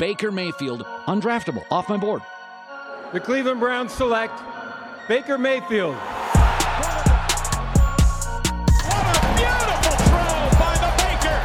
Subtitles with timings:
[0.00, 2.22] Baker Mayfield, undraftable, off my board.
[3.12, 4.32] The Cleveland Browns select
[5.08, 5.94] Baker Mayfield.
[5.94, 6.26] What
[9.04, 11.36] a beautiful throw by the Baker.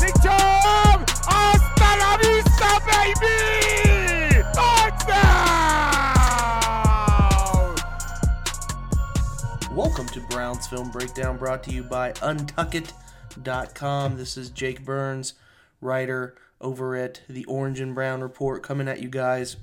[0.00, 1.04] Big Jam!
[1.28, 2.00] Outspay!
[9.74, 14.16] Welcome to Browns Film Breakdown brought to you by Untuckit.com.
[14.16, 15.34] This is Jake Burns,
[15.80, 19.56] writer over at the Orange and Brown Report, coming at you guys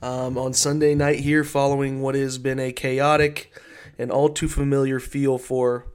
[0.00, 3.52] um, on Sunday night here, following what has been a chaotic
[3.98, 5.86] and all too familiar feel for,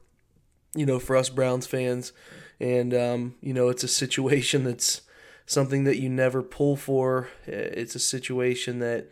[0.76, 2.14] you know, for us Browns fans.
[2.60, 5.02] And, um, you know, it's a situation that's
[5.46, 7.30] something that you never pull for.
[7.46, 9.10] It's a situation that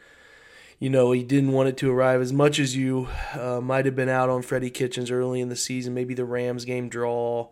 [0.80, 3.96] you know, he didn't want it to arrive as much as you uh, might have
[3.96, 7.48] been out on Freddie Kitchens early in the season, maybe the Rams game draw,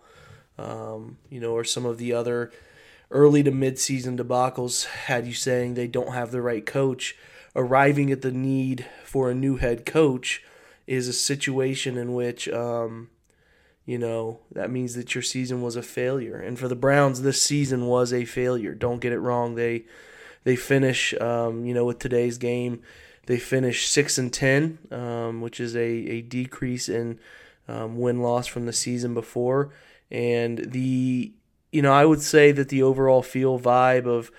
[0.57, 2.52] um, you know, or some of the other
[3.11, 7.16] early to mid-season debacles had you saying they don't have the right coach.
[7.55, 10.41] Arriving at the need for a new head coach
[10.88, 13.09] is a situation in which, um,
[13.86, 16.38] you know, that means that your season was a failure.
[16.38, 18.73] And for the Browns, this season was a failure.
[18.73, 19.56] Don't get it wrong.
[19.56, 19.85] They
[20.45, 22.81] they finish, um, you know, with today's game
[23.25, 27.19] they finished six and ten, um, which is a, a decrease in
[27.67, 29.72] um, win loss from the season before.
[30.14, 31.33] And the
[31.72, 34.31] you know I would say that the overall feel vibe of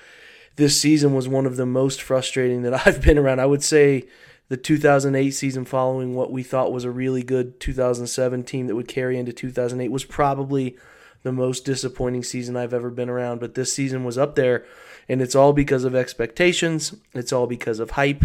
[0.57, 3.41] this season was one of the most frustrating that I've been around.
[3.41, 4.05] I would say
[4.49, 8.89] the 2008 season following what we thought was a really good 2007 team that would
[8.89, 10.77] carry into 2008 was probably
[11.23, 13.41] the most disappointing season I've ever been around.
[13.41, 14.65] But this season was up there,
[15.09, 16.95] and it's all because of expectations.
[17.15, 18.25] It's all because of hype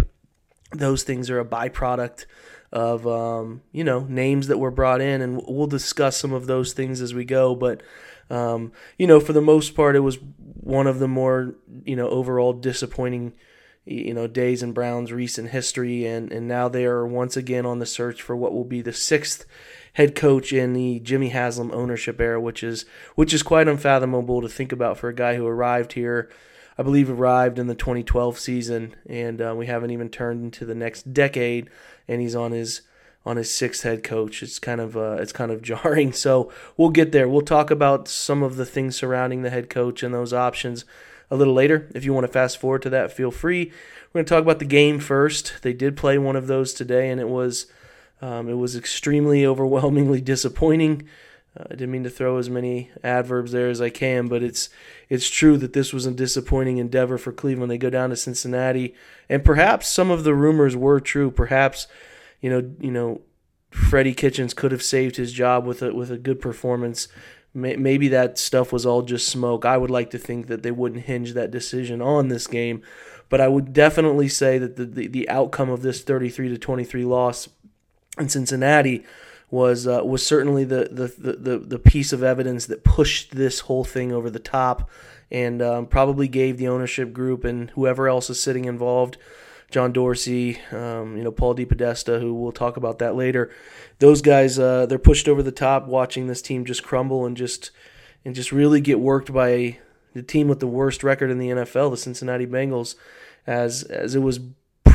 [0.72, 2.26] those things are a byproduct
[2.72, 6.74] of um, you know names that were brought in, and we'll discuss some of those
[6.74, 7.56] things as we go.
[7.56, 7.82] But
[8.30, 12.10] um, you know, for the most part, it was one of the more you know
[12.10, 13.34] overall disappointing
[13.86, 17.80] you know days in Brown's recent history, and and now they are once again on
[17.80, 19.46] the search for what will be the sixth
[19.94, 22.86] head coach in the Jimmy Haslam ownership era, which is
[23.16, 26.30] which is quite unfathomable to think about for a guy who arrived here
[26.80, 30.74] I believe, arrived in the 2012 season, and uh, we haven't even turned into the
[30.74, 31.70] next decade,
[32.08, 32.84] and he's on his
[33.26, 34.42] on his sixth head coach.
[34.42, 36.14] It's kind of uh, it's kind of jarring.
[36.14, 37.28] So we'll get there.
[37.28, 40.86] We'll talk about some of the things surrounding the head coach and those options
[41.30, 41.90] a little later.
[41.94, 43.74] If you want to fast forward to that, feel free.
[44.14, 45.62] We're going to talk about the game first.
[45.62, 47.68] They did play one of those today, and it was
[48.22, 51.08] um, it was extremely overwhelmingly disappointing.
[51.58, 54.70] Uh, I didn't mean to throw as many adverbs there as I can, but it's
[55.10, 57.72] it's true that this was a disappointing endeavor for Cleveland.
[57.72, 58.94] They go down to Cincinnati,
[59.28, 61.32] and perhaps some of the rumors were true.
[61.32, 61.88] Perhaps,
[62.42, 63.22] you know, you know,
[63.72, 67.08] Freddie Kitchens could have saved his job with a with a good performance.
[67.52, 69.66] Maybe that stuff was all just smoke.
[69.66, 72.84] I would like to think that they wouldn't hinge that decision on this game,
[73.28, 77.06] but I would definitely say that the the, the outcome of this 33 to 23
[77.06, 77.50] loss
[78.20, 79.04] in Cincinnati
[79.52, 83.84] was uh, was certainly the, the, the, the piece of evidence that pushed this whole
[83.84, 84.90] thing over the top
[85.32, 89.18] and um, probably gave the ownership group and whoever else is sitting involved,
[89.72, 93.52] John Dorsey, um, you know Paul DePodesta, who we'll talk about that later.
[94.00, 97.72] Those guys, uh, they're pushed over the top, watching this team just crumble and just
[98.26, 99.80] and just really get worked by
[100.14, 102.96] the team with the worst record in the NFL, the Cincinnati Bengals,
[103.48, 104.40] as as it was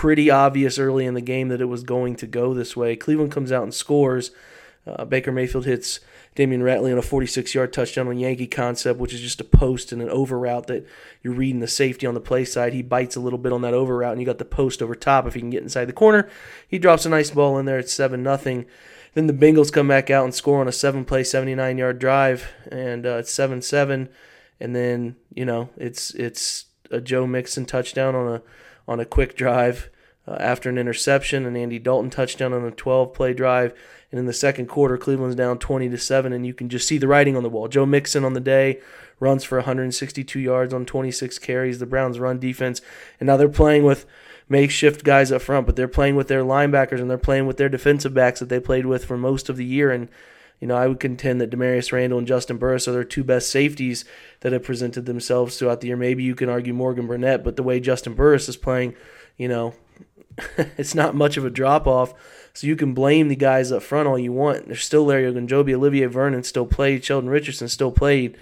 [0.04, 2.94] pretty obvious early in the game that it was going to go this way.
[2.94, 4.32] Cleveland comes out and scores.
[4.87, 5.98] Uh, Baker Mayfield hits
[6.37, 9.92] Damion Ratley on a 46 yard touchdown on Yankee concept, which is just a post
[9.92, 10.87] and an over route that
[11.22, 12.75] you're reading the safety on the play side.
[12.75, 14.94] He bites a little bit on that over route, and you got the post over
[14.94, 15.26] top.
[15.26, 16.28] If he can get inside the corner,
[16.69, 17.78] he drops a nice ball in there.
[17.78, 18.66] It's 7 nothing.
[19.15, 22.53] Then the Bengals come back out and score on a seven play, 79 yard drive,
[22.71, 24.10] and uh, it's 7 7.
[24.60, 28.42] And then, you know, it's it's a Joe Mixon touchdown on a
[28.86, 29.88] on a quick drive
[30.26, 33.74] uh, after an interception, an Andy Dalton touchdown on a 12 play drive.
[34.10, 36.98] And in the second quarter, Cleveland's down 20 to 7, and you can just see
[36.98, 37.68] the writing on the wall.
[37.68, 38.80] Joe Mixon on the day
[39.18, 41.78] runs for 162 yards on 26 carries.
[41.78, 42.80] The Browns run defense,
[43.18, 44.06] and now they're playing with
[44.48, 47.68] makeshift guys up front, but they're playing with their linebackers and they're playing with their
[47.68, 49.91] defensive backs that they played with for most of the year.
[49.91, 50.09] And
[50.60, 53.50] you know, I would contend that Damarious Randall and Juston Burris are their two best
[53.50, 54.04] safeties
[54.41, 55.97] that have presented themselves throughout the year.
[55.97, 58.94] Maybe you can argue Morgan Burnett, but the way Juston Burris is playing,
[59.36, 59.74] you know,
[60.77, 62.15] it's not much of a drop off.
[62.53, 64.66] So you can blame the guys up front all you want.
[64.66, 68.39] There's still Larry Ogunjobi, Olivier Vernon still played, Sheldon Richardson still played.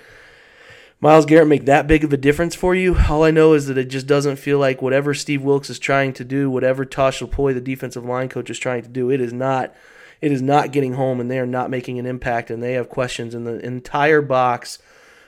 [1.00, 2.96] Myles Garrett make that big of a difference for you?
[3.08, 6.12] All I know is that it just doesn't feel like whatever Steve Wilks is trying
[6.12, 9.32] to do, whatever Tosh Lupoi, the defensive line coach, is trying to do, it is
[9.32, 9.74] not
[10.20, 12.88] it is not getting home and they are not making an impact and they have
[12.88, 14.78] questions and the entire box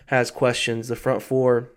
[0.07, 0.87] has questions.
[0.87, 1.71] The front four,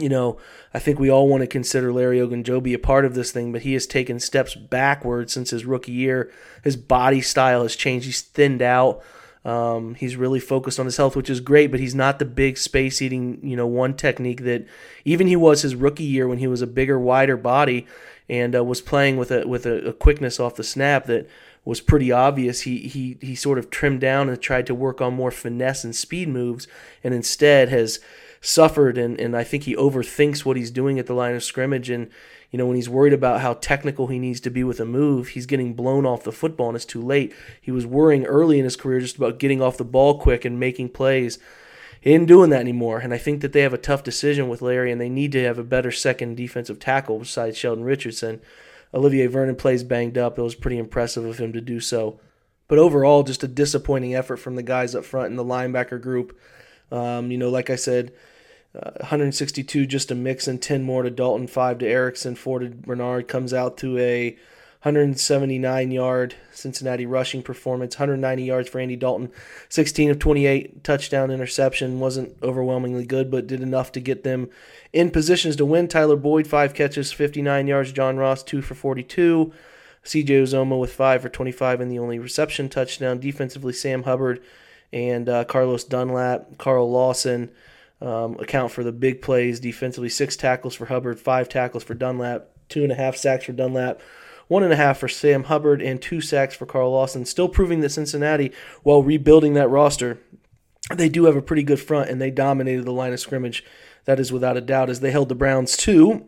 [0.00, 0.38] you know,
[0.72, 3.62] I think we all want to consider Larry Ogunjobi a part of this thing, but
[3.62, 6.30] he has taken steps backwards since his rookie year.
[6.62, 8.06] His body style has changed.
[8.06, 9.02] He's thinned out.
[9.44, 12.58] Um, he's really focused on his health, which is great, but he's not the big
[12.58, 14.66] space eating, you know, one technique that
[15.04, 17.86] even he was his rookie year when he was a bigger, wider body
[18.28, 21.28] and uh, was playing with a with a, a, quickness off the snap that
[21.64, 22.62] was pretty obvious.
[22.62, 25.96] He he he sort of trimmed down and tried to work on more finesse and
[25.96, 26.66] speed moves,
[27.02, 28.00] and instead has
[28.40, 31.90] suffered and, and I think he overthinks what he's doing at the line of scrimmage.
[31.90, 32.08] And
[32.50, 35.28] you know when he's worried about how technical he needs to be with a move
[35.28, 37.34] he's getting blown off the football and it's too late.
[37.60, 40.58] He was worrying early in his career just about getting off the ball quick and
[40.58, 41.38] making plays.
[42.00, 44.62] He ain't doing that anymore and I think that they have a tough decision with
[44.62, 48.40] Larry and they need to have a better second defensive tackle besides Sheldon Richardson.
[48.94, 50.38] Olivier Vernon plays banged up.
[50.38, 52.20] It was pretty impressive of him to do so.
[52.68, 56.38] But overall just a disappointing effort from the guys up front in the linebacker group
[56.90, 58.12] um, you know, like I said,
[58.74, 63.28] uh, 162 just a Mixon 10 more to Dalton, 5 to Erickson, 4 to Bernard
[63.28, 64.36] comes out to a
[64.82, 69.32] 179 yard Cincinnati rushing performance, 190 yards for Andy Dalton,
[69.68, 71.98] 16 of 28 touchdown interception.
[71.98, 74.48] Wasn't overwhelmingly good, but did enough to get them
[74.92, 75.88] in positions to win.
[75.88, 77.90] Tyler Boyd, 5 catches, 59 yards.
[77.90, 79.52] John Ross, 2 for 42.
[80.04, 83.18] CJ Uzomah with 5 for 25 and the only reception touchdown.
[83.18, 84.40] Defensively, Sam Hubbard
[84.92, 87.50] and uh, Carlos Dunlap, Carl Lawson
[88.00, 90.08] um, account for the big plays defensively.
[90.08, 94.00] Six tackles for Hubbard, five tackles for Dunlap, two and a half sacks for Dunlap,
[94.46, 97.24] one and a half for Sam Hubbard, and two sacks for Carl Lawson.
[97.24, 98.52] Still proving that Cincinnati,
[98.82, 100.18] while rebuilding that roster,
[100.94, 103.64] they do have a pretty good front and they dominated the line of scrimmage.
[104.06, 106.24] That is without a doubt, as they held the Browns to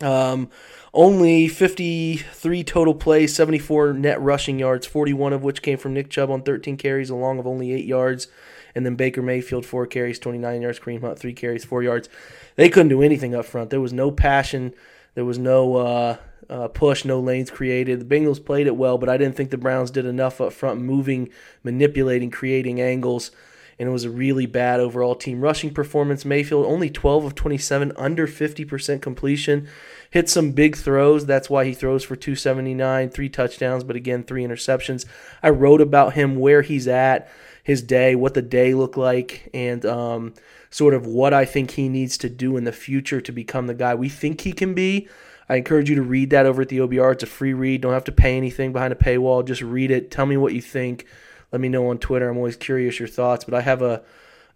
[0.00, 0.50] um,
[0.96, 6.30] only 53 total plays, 74 net rushing yards, 41 of which came from Nick Chubb
[6.30, 8.28] on 13 carries, along of only 8 yards.
[8.74, 10.80] And then Baker Mayfield, 4 carries, 29 yards.
[10.80, 12.08] Kareem Hunt, 3 carries, 4 yards.
[12.56, 13.70] They couldn't do anything up front.
[13.70, 14.74] There was no passion.
[15.14, 16.16] There was no uh,
[16.50, 18.00] uh, push, no lanes created.
[18.00, 20.80] The Bengals played it well, but I didn't think the Browns did enough up front,
[20.80, 21.30] moving,
[21.62, 23.30] manipulating, creating angles
[23.78, 26.24] and it was a really bad overall team rushing performance.
[26.24, 29.68] Mayfield only 12 of 27, under 50% completion.
[30.16, 31.26] Hit some big throws.
[31.26, 35.04] That's why he throws for 279, three touchdowns, but again, three interceptions.
[35.42, 37.28] I wrote about him, where he's at,
[37.62, 40.32] his day, what the day looked like, and um,
[40.70, 43.74] sort of what I think he needs to do in the future to become the
[43.74, 45.06] guy we think he can be.
[45.50, 47.12] I encourage you to read that over at the OBR.
[47.12, 47.82] It's a free read.
[47.82, 49.44] Don't have to pay anything behind a paywall.
[49.44, 50.10] Just read it.
[50.10, 51.04] Tell me what you think
[51.52, 52.28] let me know on Twitter.
[52.28, 54.02] I'm always curious your thoughts, but I have a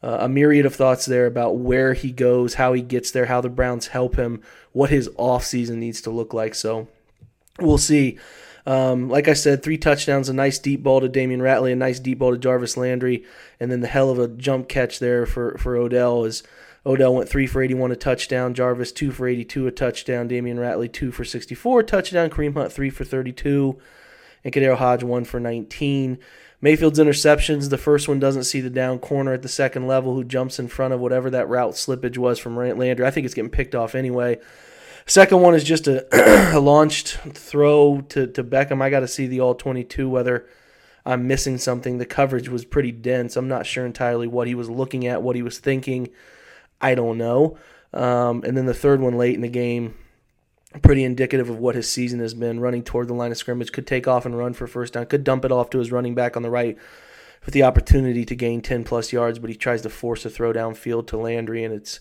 [0.02, 3.48] a myriad of thoughts there about where he goes, how he gets there, how the
[3.48, 4.40] Browns help him,
[4.72, 6.54] what his offseason needs to look like.
[6.54, 6.88] So
[7.58, 8.18] we'll see.
[8.66, 11.98] Um, like I said, three touchdowns, a nice deep ball to Damion Ratley, a nice
[11.98, 13.24] deep ball to Jarvis Landry,
[13.58, 16.42] and then the hell of a jump catch there for, for Odell is
[16.84, 18.54] Odell went three for 81, a touchdown.
[18.54, 20.28] Jarvis two for 82, a touchdown.
[20.28, 22.30] Damion Ratley two for 64, a touchdown.
[22.30, 23.78] Kareem Hunt three for 32,
[24.44, 26.18] and KhaDarel Hodge one for 19.
[26.62, 30.24] Mayfield's interceptions, the first one doesn't see the down corner at the second level who
[30.24, 33.06] jumps in front of whatever that route slippage was from Landry.
[33.06, 34.38] I think it's getting picked off anyway.
[35.06, 36.06] Second one is just a,
[36.54, 38.82] a launched throw to, to Beckham.
[38.82, 40.46] I got to see the all 22 whether
[41.06, 41.98] I'm missing something.
[41.98, 43.36] The coverage was pretty dense.
[43.36, 46.08] I'm not sure entirely what he was looking at, what he was thinking.
[46.80, 47.58] I don't know.
[47.92, 49.94] Um, and then the third one late in the game,
[50.82, 52.60] pretty indicative of what his season has been.
[52.60, 55.24] Running toward the line of scrimmage, could take off and run for first down, could
[55.24, 56.78] dump it off to his running back on the right
[57.44, 60.52] with the opportunity to gain 10 plus yards, but he tries to force a throw
[60.52, 62.00] downfield to Landry, and it's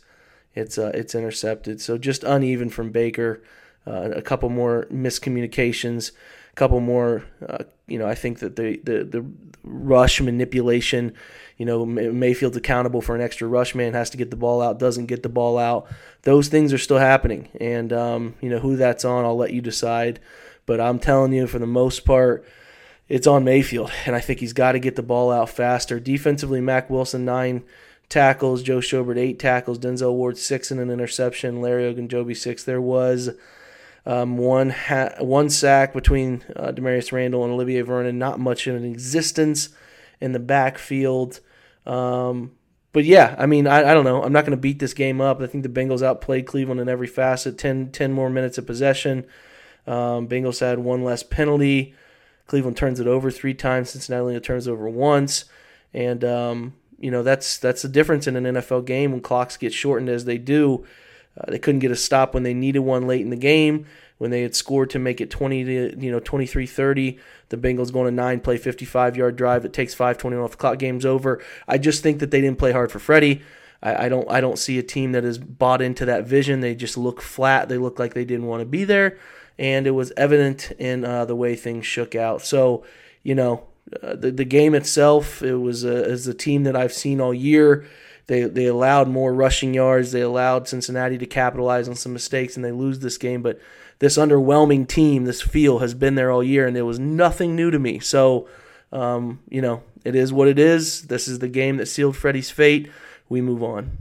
[0.56, 1.80] it's uh, it's intercepted.
[1.82, 3.42] So just uneven from Baker.
[3.88, 6.12] Uh, a couple more miscommunications,
[6.56, 7.24] couple more.
[7.48, 9.26] Uh, you know, I think that the the the
[9.64, 11.14] rush manipulation
[11.60, 14.80] you know, Mayfield's accountable for an extra rush man, has to get the ball out,
[14.80, 15.88] doesn't get the ball out.
[16.22, 17.50] Those things are still happening.
[17.60, 20.22] And, um, you know, who that's on, I'll let you decide.
[20.66, 22.46] But I'm telling you, for the most part,
[23.10, 23.92] it's on Mayfield.
[24.06, 26.00] And I think he's got to get the ball out faster.
[26.00, 27.66] Defensively, Mack Wilson, nine
[28.08, 28.64] tackles.
[28.64, 29.80] Joe Schobert, eight tackles.
[29.80, 31.62] Denzel Ward, six and an interception.
[31.62, 32.64] Larry Ogunjobi, six.
[32.64, 33.32] There was
[34.06, 38.18] um, one ha- one sack between uh, Damarious Randall and Olivier Vernon.
[38.18, 39.70] Not much an existence
[40.20, 41.40] in the backfield.
[41.86, 42.52] Um,
[42.92, 44.24] but yeah, I mean, I, I don't know.
[44.24, 45.42] I'm not going to beat this game up.
[45.42, 47.58] I think the Bengals outplayed Cleveland in every facet.
[47.58, 49.26] 10, 10 more minutes of possession.
[49.86, 51.94] Um, Bengals had one less penalty.
[52.48, 53.92] Cleveland turns it over three times.
[53.92, 55.46] Cincinnati only turns it over once.
[55.94, 59.74] And um, you know that's that's the difference in an NFL game when clocks get
[59.74, 60.86] shortened as they do.
[61.40, 63.86] Uh, they couldn't get a stop when they needed one late in the game
[64.18, 67.18] when they had scored to make it 20 to you know 23-30
[67.50, 70.78] the bengals going to nine play 55 yard drive it takes 5.20 off the clock
[70.78, 73.42] game's over i just think that they didn't play hard for freddie
[73.82, 76.60] I, I don't I don't see a team that has bought into that vision.
[76.60, 77.70] They just look flat.
[77.70, 79.18] They look like they didn't want to be there,
[79.58, 82.42] and it was evident in uh, the way things shook out.
[82.42, 82.84] So,
[83.24, 83.68] you know,
[84.04, 87.34] uh, the the game itself, it was a, is a team that I've seen all
[87.34, 87.86] year.
[88.30, 90.12] They they allowed more rushing yards.
[90.12, 93.42] They allowed Cincinnati to capitalize on some mistakes, and they lose this game.
[93.42, 93.60] But
[93.98, 97.72] this underwhelming team, this feel has been there all year, and it was nothing new
[97.72, 97.98] to me.
[97.98, 98.48] So,
[98.92, 101.08] um, you know, it is what it is.
[101.08, 102.92] This is the game that sealed Freddie's fate.
[103.30, 103.98] We move on.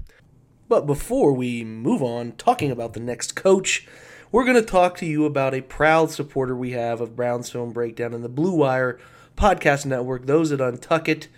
[0.68, 3.88] But before we move on, talking about the next coach,
[4.30, 7.72] we're going to talk to you about a proud supporter we have of Browns Film
[7.72, 8.98] Breakdown and the Blue Wire
[9.38, 11.28] Podcast Network, those that Untuckit.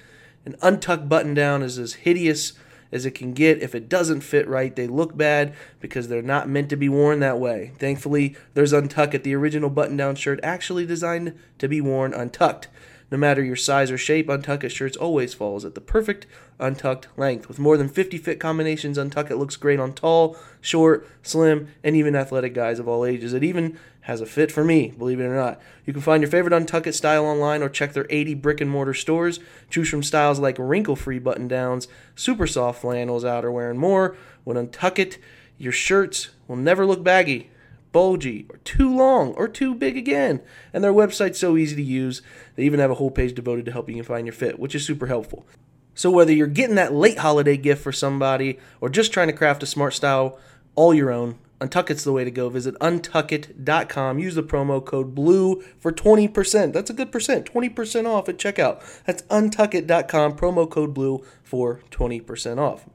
[0.44, 2.54] An untuck button down is as hideous
[2.92, 3.62] as it can get.
[3.62, 7.20] If it doesn't fit right, they look bad because they're not meant to be worn
[7.20, 7.73] that way.
[7.78, 12.68] Thankfully, there's Untuckit, the original button down shirt actually designed to be worn untucked.
[13.11, 16.26] No matter your size or shape, Untuckit shirts always falls at the perfect
[16.61, 17.49] untucked length.
[17.49, 22.14] With more than 50 fit combinations, Untuckit looks great on tall, short, slim, and even
[22.14, 23.33] athletic guys of all ages.
[23.33, 25.61] It even has a fit for me, believe it or not.
[25.85, 28.95] You can find your favorite Untuckit style online or check their 80 brick and mortar
[28.95, 29.40] stores.
[29.71, 34.17] Choose from styles like wrinkle free button downs, super soft flannels, outerwear, and more.
[34.45, 35.19] When Untuckit,
[35.59, 37.50] your shirts will never look baggy
[37.92, 40.40] bulgy, or too long, or too big again.
[40.73, 42.23] And their website's so easy to use.
[42.56, 44.85] They even have a whole page devoted to helping you find your fit, which is
[44.85, 45.47] super helpful.
[45.94, 49.62] So whether you're getting that late holiday gift for somebody or just trying to craft
[49.62, 50.38] a smart style
[50.75, 52.49] all your own, Untuckit's the way to go.
[52.49, 54.18] Visit untuckit.com.
[54.18, 56.73] Use the promo code BLUE for 20%.
[56.73, 57.52] That's a good percent.
[57.52, 58.82] 20% off at checkout.
[59.04, 60.37] That's untuckit.com.
[60.37, 62.87] Promo code BLUE for 20% off.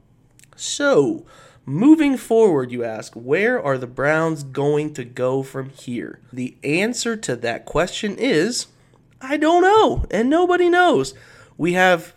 [0.56, 1.24] So,
[1.68, 6.20] Moving forward, you ask, where are the Browns going to go from here?
[6.32, 8.68] The answer to that question is
[9.20, 11.12] I don't know, and nobody knows.
[11.58, 12.14] We have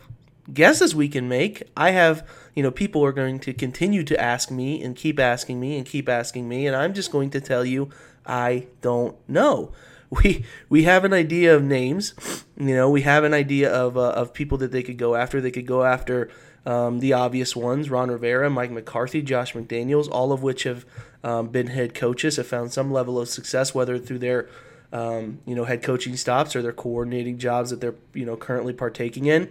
[0.54, 1.64] guesses we can make.
[1.76, 5.60] I have, you know, people are going to continue to ask me and keep asking
[5.60, 7.90] me and keep asking me, and I'm just going to tell you
[8.28, 9.72] I don't know.
[10.12, 12.16] We we have an idea of names,
[12.58, 15.40] you know, we have an idea of uh, of people that they could go after.
[15.40, 16.32] They could go after
[16.70, 20.86] um, the obvious ones Ron Rivera, Mike McCarthy, Josh McDaniels, all of which have
[21.24, 24.48] um, been head coaches, have found some level of success, whether through their
[24.94, 28.74] um, you know head coaching stops or their coordinating jobs that they're you know currently
[28.74, 29.50] partaking in.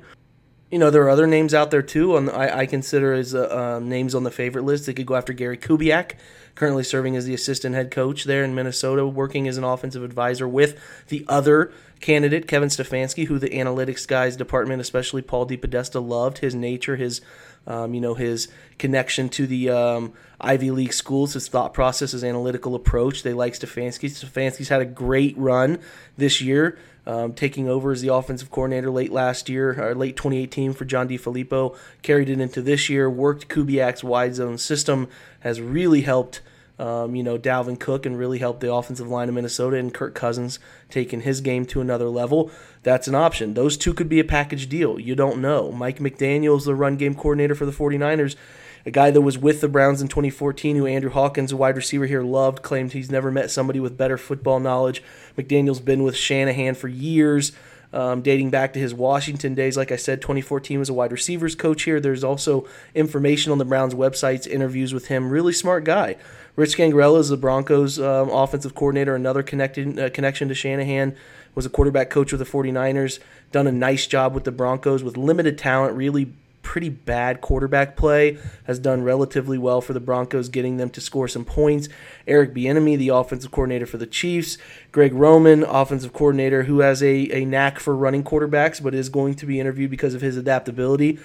[0.71, 2.17] You know there are other names out there too.
[2.17, 4.85] On I, I consider as uh, um, names on the favorite list.
[4.85, 6.13] They could go after Gary Kubiak,
[6.55, 10.47] currently serving as the assistant head coach there in Minnesota, working as an offensive advisor
[10.47, 16.39] with the other candidate, Kevin Stefanski, who the analytics guys department, especially Paul DePodesta, loved
[16.39, 17.23] his nature, his
[17.67, 18.49] um, you know his
[18.79, 23.23] connection to the um, Ivy League schools, his thought process, his analytical approach.
[23.23, 24.11] They like Stefanski.
[24.11, 25.79] Stefanski's had a great run
[26.17, 30.75] this year, um, taking over as the offensive coordinator late last year, or late 2018
[30.75, 31.77] for John DeFilippo.
[32.03, 33.09] Carried it into this year.
[33.11, 35.09] Worked Kubiak's wide zone system.
[35.41, 36.43] Has really helped
[36.79, 40.15] um, you know, Dalvin Cook and really helped the offensive line of Minnesota and Kirk
[40.15, 40.61] Cousins
[40.91, 42.53] taking his game to another level.
[42.85, 43.55] That's an option.
[43.55, 45.01] Those two could be a package deal.
[45.01, 45.73] You don't know.
[45.73, 48.37] Mike McDaniels, the run game coordinator for the 49ers,
[48.89, 52.07] a guy that was with the Browns in 2014, who Andrew Hawkins, a wide receiver
[52.07, 55.03] here, loved, claimed he's never met somebody with better football knowledge.
[55.37, 57.53] McDaniel's been with Shanahan for years.
[57.91, 59.77] Um, dating back to his Washington days.
[59.77, 62.01] Like I said, 2014 was a wide receivers coach here.
[62.01, 65.31] There's also information on the Browns' websites, interviews with him.
[65.31, 66.17] Really smart guy.
[66.55, 71.17] Rich Scangarello is the Broncos um, offensive coordinator, another connected uh, connection to Shanahan.
[71.55, 73.21] Was a quarterback coach with the 49ers.
[73.53, 76.35] Done a nice job with the Broncos with limited talent, really
[76.69, 78.37] pretty bad quarterback play.
[78.65, 81.89] Has done relatively well for the Broncos, getting them to score some points.
[82.27, 84.59] Eric Bieniemy, the offensive coordinator for the Chiefs.
[84.93, 89.35] Greg Roman, offensive coordinator, who has a, a knack for running quarterbacks, but is going
[89.37, 91.19] to be interviewed because of his adaptability.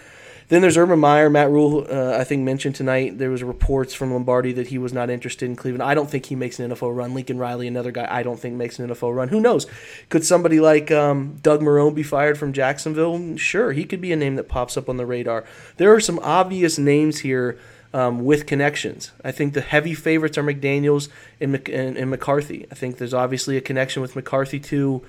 [0.49, 1.29] Then there's Urban Meyer.
[1.29, 4.93] Matt Rhule, uh, I think, mentioned tonight there was reports from Lombardi that he was
[4.93, 5.83] not interested in Cleveland.
[5.83, 7.13] I don't think he makes an NFL run.
[7.13, 9.29] Lincoln Riley, another guy, I don't think makes an NFL run.
[9.29, 9.65] Who knows?
[10.09, 13.37] Could somebody like um, Doug Marrone be fired from Jacksonville?
[13.37, 15.45] Sure, he could be a name that pops up on the radar.
[15.77, 17.57] There are some obvious names here.
[17.95, 19.11] Um, with connections.
[19.23, 21.09] I think the heavy favorites are McDaniels
[21.39, 22.65] and, Mc, and, and, McCarthy.
[22.71, 25.03] I think there's obviously a connection with McCarthy to,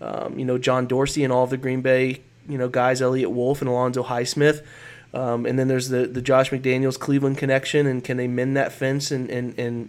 [0.00, 3.30] um, you know, John Dorsey and all of the Green Bay you know guys, Eliot
[3.30, 4.64] Wolf and Alonzo Highsmith.
[5.12, 8.72] Um, and then there's the the Josh McDaniels Cleveland connection, and can they mend that
[8.72, 9.10] fence?
[9.10, 9.88] And and, and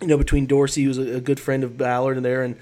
[0.00, 2.56] you know between Dorsey, who's a, a good friend of Ballard, and there, and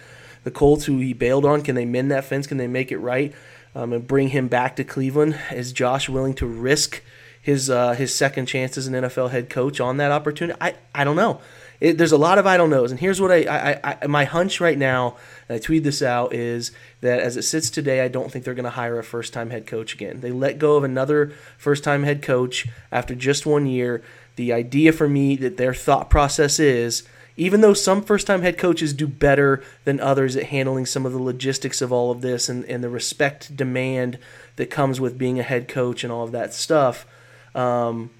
[0.44, 2.46] the Colts, who he bailed on, can they mend that fence?
[2.46, 3.34] Can they make it right
[3.74, 5.38] um, and bring him back to Cleveland?
[5.52, 7.02] Is Josh willing to risk
[7.40, 10.58] his uh, his second chance as an NFL head coach on that opportunity?
[10.60, 11.40] I I don't know.
[11.80, 13.44] It, there's a lot of I don't knows, and here's what I,
[13.82, 15.16] I, I my hunch right now,
[15.48, 18.54] and I tweet this out is that as it sits today, I don't think they're
[18.54, 20.20] going to hire a first time head coach again.
[20.20, 24.02] They let go of another first time head coach after just one year.
[24.36, 27.04] The idea for me that their thought process is.
[27.36, 31.12] Even though some first time head coaches do better than others at handling some of
[31.12, 34.18] the logistics of all of this and, and the respect demand
[34.56, 37.06] that comes with being a head coach and all of that stuff,
[37.54, 38.10] um,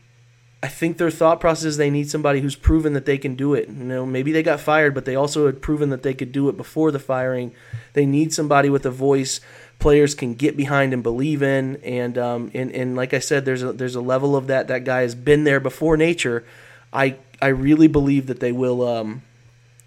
[0.63, 3.55] I think their thought process is they need somebody who's proven that they can do
[3.55, 3.69] it.
[3.69, 6.49] You know, maybe they got fired, but they also had proven that they could do
[6.49, 7.55] it before the firing.
[7.93, 9.41] They need somebody with a voice
[9.79, 11.77] players can get behind and believe in.
[11.85, 14.69] And um, and, and like I said, there's a there's a level of that.
[14.69, 16.45] That guy has been there before nature.
[16.93, 19.23] I I really believe that they will um,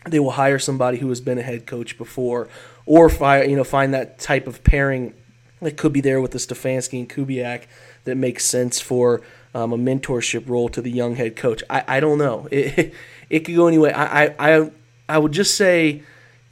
[0.08, 2.48] they will hire somebody who has been a head coach before,
[2.86, 5.14] or fire you know find that type of pairing
[5.62, 7.66] that could be there with the Stefanski and Kubiak
[8.06, 9.22] that makes sense for
[9.54, 11.64] um, a mentorship role to the young head coach.
[11.70, 12.48] I, I don't know.
[12.52, 12.94] It,
[13.30, 13.92] it could go anyway.
[13.92, 14.72] I, I,
[15.08, 16.04] I would just say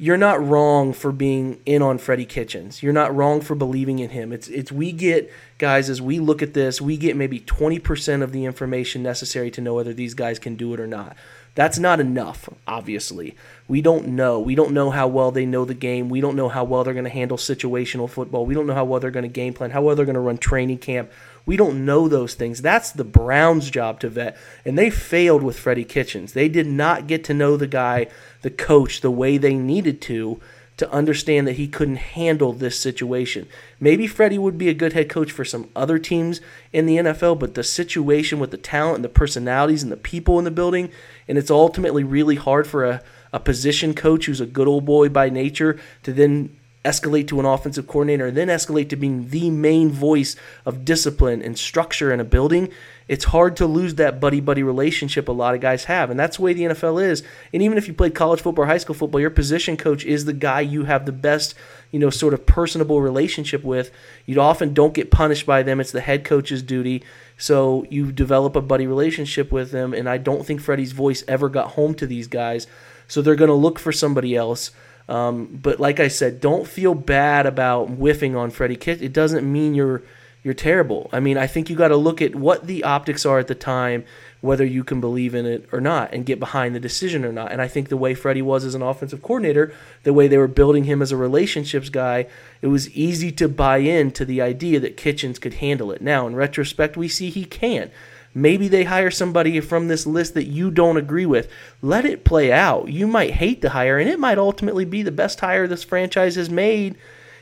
[0.02, 2.82] you're not wrong for being in on Freddie Kitchens.
[2.82, 4.32] You're not wrong for believing in him.
[4.32, 8.32] It's it's we get guys as we look at this, we get maybe 20% of
[8.32, 11.18] the information necessary to know whether these guys can do it or not.
[11.60, 13.36] That's not enough, obviously.
[13.68, 14.40] We don't know.
[14.40, 16.08] We don't know how well they know the game.
[16.08, 18.46] We don't know how well they're going to handle situational football.
[18.46, 20.22] We don't know how well they're going to game plan, how well they're going to
[20.22, 21.12] run training camp.
[21.46, 22.62] We don't know those things.
[22.62, 24.38] That's the Browns' job to vet.
[24.64, 26.32] And they failed with Freddie Kitchens.
[26.32, 28.08] They did not get to know the guy,
[28.42, 30.40] the coach, the way they needed to
[30.80, 33.46] to understand that he couldn't handle this situation.
[33.82, 36.40] Maybe Freddie would be a good head coach for some other teams
[36.72, 40.40] in the NFL, but the situation with the talent and the personalities and the people
[40.40, 40.90] in the building,
[41.30, 45.08] and it's ultimately really hard for a, a position coach who's a good old boy
[45.08, 49.50] by nature to then escalate to an offensive coordinator, and then escalate to being the
[49.50, 52.70] main voice of discipline and structure in a building,
[53.10, 56.10] it's hard to lose that buddy buddy relationship a lot of guys have.
[56.10, 57.24] And that's the way the NFL is.
[57.52, 60.26] And even if you played college football or high school football, your position coach is
[60.26, 61.54] the guy you have the best,
[61.92, 63.92] you know, sort of personable relationship with.
[64.26, 65.80] You often don't get punished by them.
[65.80, 67.04] It's the head coach's duty.
[67.40, 69.94] So you develop a buddy relationship with them.
[69.94, 72.68] And I don't think Freddie's voice ever got home to these guys.
[73.08, 74.72] So they're going to look for somebody else.
[75.08, 78.78] Um, but like I said, don't feel bad about whiffing on Freddie.
[78.86, 80.04] It doesn't mean you're
[80.44, 81.10] you're terrible.
[81.12, 83.56] I mean, I think you got to look at what the optics are at the
[83.56, 84.06] time,
[84.42, 87.52] whether you can believe in it or not, and get behind the decision or not.
[87.52, 89.74] And I think the way Freddie was as an offensive coordinator,
[90.04, 92.26] the way they were building him as a relationships guy,
[92.62, 96.02] it was easy to buy into the idea that Kitchens could handle it.
[96.02, 97.92] Now, in retrospect, we see he can.
[98.34, 101.50] Maybe they hire somebody from this list that you don't agree with.
[101.82, 102.90] Let it play out.
[102.90, 106.36] You might hate the hire, and it might ultimately be the best hire this franchise
[106.36, 106.96] has made,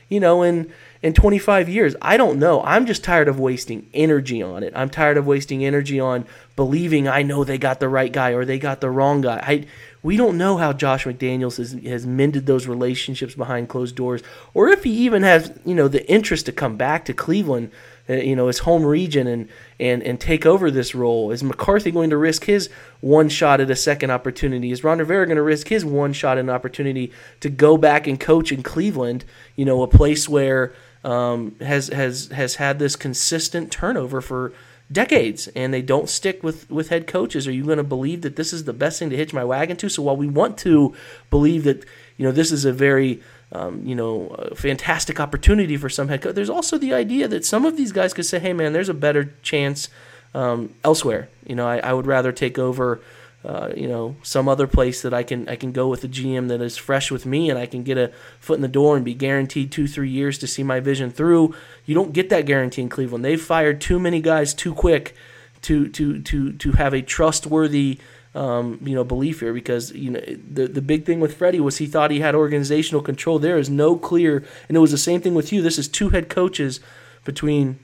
[0.08, 1.94] you know, in in 25 years.
[2.02, 2.62] I don't know.
[2.62, 4.72] I'm just tired of wasting energy on it.
[4.74, 8.44] I'm tired of wasting energy on believing I know they got the right guy or
[8.44, 9.42] they got the wrong guy.
[9.46, 9.66] I
[10.02, 14.22] we don't know how Josh McDaniels has, has mended those relationships behind closed doors,
[14.54, 17.70] or if he even has, you know, the interest to come back to Cleveland
[18.08, 21.30] you know his home region and and and take over this role?
[21.30, 24.70] Is McCarthy going to risk his one shot at a second opportunity?
[24.70, 28.06] Is Ron Rivera going to risk his one shot at an opportunity to go back
[28.06, 29.24] and coach in Cleveland?
[29.56, 34.52] You know, a place where um, has has has had this consistent turnover for
[34.90, 37.46] decades, and they don't stick with with head coaches.
[37.46, 39.76] Are you going to believe that this is the best thing to hitch my wagon
[39.78, 39.88] to?
[39.88, 40.94] So while we want to
[41.30, 41.84] believe that
[42.16, 46.22] you know this is a very um, you know, a fantastic opportunity for some head
[46.22, 46.34] coach.
[46.34, 48.94] There's also the idea that some of these guys could say, "Hey, man, there's a
[48.94, 49.88] better chance
[50.34, 53.00] um, elsewhere." You know, I, I, would rather take over,
[53.44, 56.48] uh, you know, some other place that I can I can go with a GM
[56.48, 59.04] that is fresh with me, and I can get a foot in the door and
[59.04, 61.54] be guaranteed two three years to see my vision through.
[61.86, 63.24] You don't get that guarantee in Cleveland.
[63.24, 65.14] They've fired too many guys too quick
[65.62, 67.98] to to to to have a trustworthy
[68.34, 71.78] um, you know, belief here because Hue know the the big thing with Freddie was
[71.78, 73.38] he thought he had organizational control.
[73.38, 75.62] There is no clear, and it was the same thing with you.
[75.62, 76.80] This is two head coaches
[77.24, 77.78] between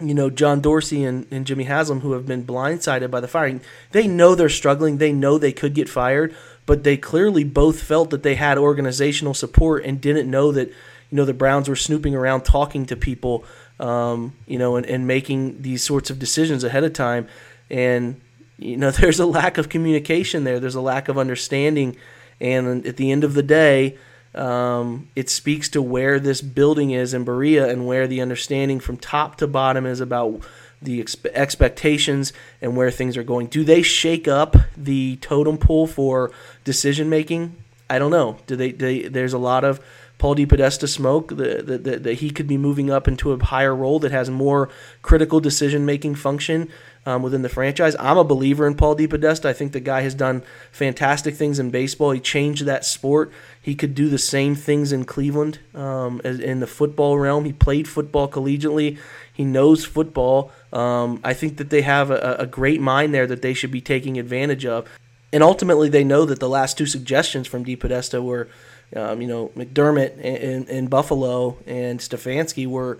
[0.00, 3.60] you know John Dorsey and, and Jimmy Haslam who have been blindsided by the firing.
[3.92, 4.98] They know they're struggling.
[4.98, 6.34] They know they could get fired,
[6.66, 11.16] but they clearly both felt that they had organizational support and didn't know that you
[11.16, 13.44] know the Browns were snooping around talking to people,
[13.78, 17.28] um, you know, and, and making these sorts of decisions ahead of time.
[17.70, 18.20] And
[18.58, 21.96] you know there's a lack of communication there there's a lack of understanding
[22.40, 23.96] and at the end of the day
[24.34, 28.96] um, it speaks to where this building is in Berea and where the understanding from
[28.96, 30.40] top to bottom is about
[30.80, 33.46] the expe- expectations and where things are going.
[33.46, 36.30] Do they shake up the totem pole for
[36.62, 37.56] decision making?
[37.90, 38.38] I don't know.
[38.46, 39.02] Do they, they?
[39.02, 39.80] There's a lot of
[40.18, 43.98] Paul DePodesta smoke that, that, that he could be moving up into a higher role
[44.00, 44.68] that has more
[45.00, 46.68] critical decision making function
[47.08, 47.96] um, within the franchise.
[47.98, 49.46] I'm a believer in Paul DePodesta.
[49.46, 52.10] I think the guy has done fantastic things in baseball.
[52.10, 53.32] He changed that sport.
[53.62, 57.46] He could do the same things in Cleveland um, in the football realm.
[57.46, 58.98] He played football collegiately.
[59.32, 60.52] He knows football.
[60.70, 63.80] Um, I think that they have a, a great mind there that they should be
[63.80, 64.86] taking advantage of.
[65.32, 68.48] And ultimately, they know that the last two suggestions from DePodesta were
[68.96, 72.98] um, you know, McDermott in, in Buffalo and Stefanski were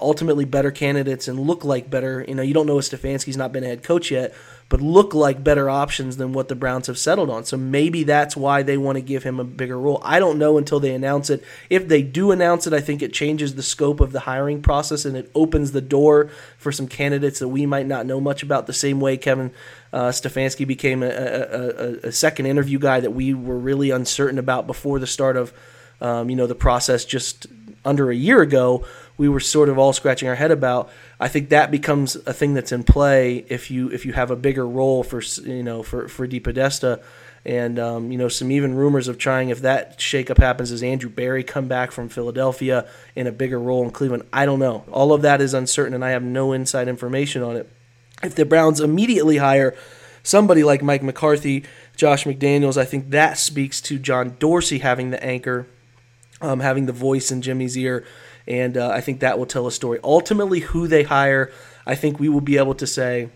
[0.00, 2.24] ultimately better candidates and look like better.
[2.26, 4.34] You know, you don't know if Stefanski's not been a head coach yet,
[4.68, 7.44] but look like better options than what the Browns have settled on.
[7.44, 10.00] So maybe that's why they want to give him a bigger role.
[10.02, 11.44] I don't know until they announce it.
[11.70, 15.04] If they do announce it, I think it changes the scope of the hiring process
[15.04, 18.66] and it opens the door for some candidates that we might not know much about.
[18.66, 19.52] The same way Kevin
[19.92, 24.38] uh, Stefanski became a, a, a, a, second interview guy that we were really uncertain
[24.38, 25.52] about before the start of
[26.00, 27.46] um, you know the process just
[27.86, 28.84] under a year ago.
[29.18, 30.90] We were sort of all scratching our head about.
[31.18, 34.36] I think that becomes a thing that's in play if you if you have a
[34.36, 37.02] bigger role for you know for for DePodesta,
[37.44, 41.08] and um, you know some even rumors of trying if that shakeup happens, is Andrew
[41.08, 44.24] Berry come back from Philadelphia in a bigger role in Cleveland?
[44.32, 44.84] I don't know.
[44.92, 47.70] All of that is uncertain, and I have no inside information on it.
[48.22, 49.74] If the Browns immediately hire
[50.22, 51.64] somebody like Mike McCarthy,
[51.96, 55.66] Josh McDaniels, I think that speaks to John Dorsey having the anchor,
[56.40, 58.04] um, having the voice in Jimmy's ear
[58.46, 59.98] and uh, I think that will tell a story.
[60.04, 61.50] Ultimately, who they hire,
[61.86, 63.30] I think we will be able to say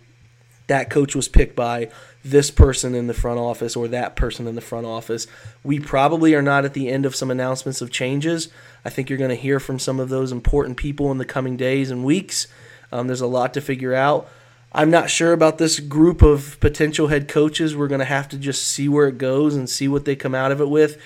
[0.67, 1.91] that coach was picked by
[2.25, 5.27] this person in the front office or that person in the front office.
[5.65, 8.49] We probably are not at the end of some announcements of changes.
[8.85, 11.57] I think you're going to hear from some of those important people in the coming
[11.57, 12.47] days and weeks.
[12.93, 14.29] Um, there's a lot to figure out.
[14.73, 17.75] I'm not sure about this group of potential head coaches.
[17.75, 20.35] We're going to have to just see where it goes and see what they come
[20.35, 21.01] out of it with.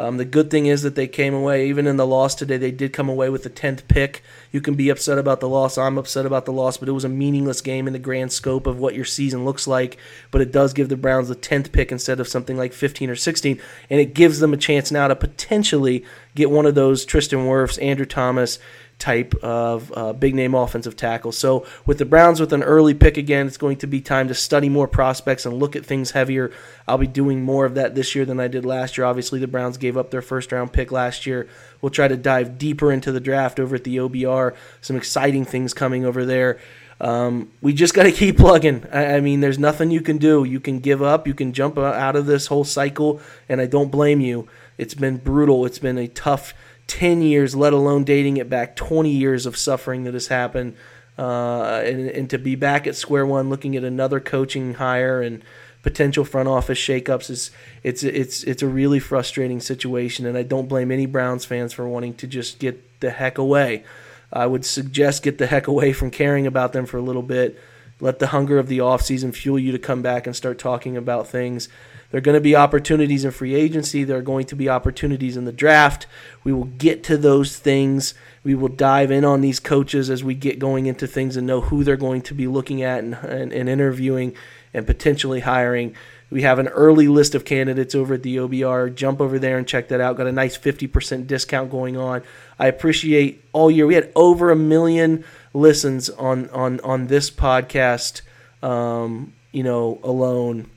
[0.00, 2.70] Um, the good thing is that they came away, even in the loss today, they
[2.70, 4.22] did come away with the 10th pick.
[4.50, 5.76] You can be upset about the loss.
[5.76, 8.66] I'm upset about the loss, but it was a meaningless game in the grand scope
[8.66, 9.98] of what your season looks like.
[10.30, 13.16] But it does give the Browns the 10th pick instead of something like 15 or
[13.16, 13.60] 16.
[13.90, 17.80] And it gives them a chance now to potentially get one of those Tristan Wirfs,
[17.82, 18.58] Andrew Thomas,
[19.00, 21.32] type of uh, big name offensive tackle.
[21.32, 24.34] So with the Browns with an early pick again, it's going to be time to
[24.34, 26.52] study more prospects and look at things heavier.
[26.86, 29.06] I'll be doing more of that this year than I did last year.
[29.06, 31.48] Obviously, the Browns gave up their first round pick last year.
[31.80, 34.54] We'll try to dive deeper into the draft over at the OBR.
[34.80, 36.58] Some exciting things coming over there.
[37.00, 38.86] Um, we just got to keep plugging.
[38.92, 40.44] I, I, mean, there's nothing you can do.
[40.44, 41.26] You can give up.
[41.26, 44.48] You can jump out of this whole cycle, and I don't blame you.
[44.76, 45.66] It's been brutal.
[45.66, 46.54] It's been a tough
[46.90, 50.74] 10 years, let alone dating it back 20 years of suffering that has happened.
[51.16, 55.40] Uh, and, and to be back at square one, looking at another coaching hire and
[55.82, 57.50] potential front office shakeups is
[57.84, 61.88] it's it's it's a really frustrating situation, and I don't blame any Browns fans for
[61.88, 63.84] wanting to just get the heck away.
[64.32, 67.56] I would suggest get the heck away from caring about them for a little bit.
[68.00, 71.28] Let the hunger of the offseason fuel you to come back and start talking about
[71.28, 71.68] things
[72.10, 74.02] there are going to be opportunities in free agency.
[74.02, 76.06] There are going to be opportunities in the draft.
[76.42, 78.14] We will get to those things.
[78.42, 81.60] We will dive in on these coaches as we get going into things and know
[81.60, 84.34] who they're going to be looking at and, and, and interviewing
[84.74, 85.94] and potentially hiring.
[86.30, 88.94] We have an early list of candidates over at the OBR.
[88.94, 90.16] Jump over there and check that out.
[90.16, 92.22] Got a nice 50% discount going on.
[92.58, 93.86] I appreciate all year.
[93.86, 98.22] We had over a million listens on on on this podcast,
[98.62, 100.70] um, you know, alone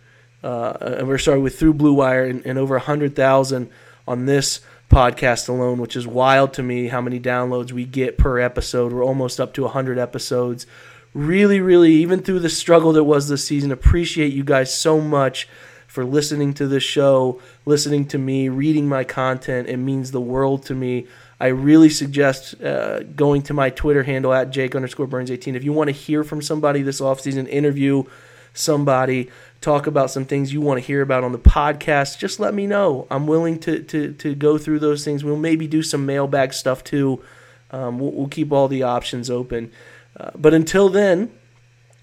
[0.43, 3.69] uh, we're sorry with through Blue Wire and, and over hundred thousand
[4.07, 8.39] on this podcast alone, which is wild to me how many downloads we get per
[8.39, 8.93] episode.
[8.93, 10.67] We're almost up to hundred episodes.
[11.13, 15.47] Really, really, even through the struggle that was this season, appreciate you guys so much
[15.87, 19.69] for listening to this show, listening to me, reading my content.
[19.69, 21.05] It means the world to me.
[21.39, 25.55] I really suggest uh, going to my Twitter handle at Jake underscore Burns 18.
[25.55, 28.05] If you want to hear from somebody this offseason, interview
[28.53, 29.29] somebody,
[29.63, 32.67] talk about some things you want to hear about on the podcast, just let me
[32.67, 33.07] know.
[33.09, 35.23] I'm willing to to, to go through those things.
[35.23, 37.23] We'll maybe do some mailbag stuff too.
[37.71, 39.71] Um, we'll, we'll, keep all the options open.
[40.15, 41.31] Uh, but until then,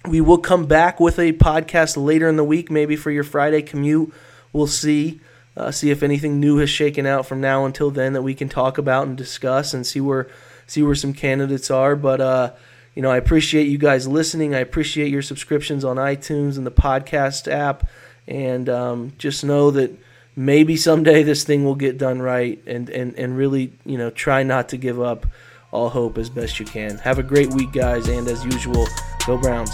[0.09, 3.62] we will come back with a podcast later in the week, maybe for your Friday
[3.62, 4.12] commute.
[4.53, 5.20] We'll see.
[5.57, 8.49] Uh, see if anything new has shaken out from now until then that we can
[8.49, 10.29] talk about and discuss and see where
[10.66, 11.94] see where some candidates are.
[11.94, 12.53] But uh,
[12.94, 14.55] you know, I appreciate you guys listening.
[14.55, 17.88] I appreciate your subscriptions on iTunes and the podcast app.
[18.26, 19.96] And um, just know that
[20.37, 24.42] maybe someday this thing will get done right and, and, and really, you know, try
[24.42, 25.26] not to give up
[25.72, 26.98] all hope as best you can.
[26.98, 28.09] Have a great week, guys.
[28.09, 28.87] And as usual,
[29.26, 29.70] go Browns.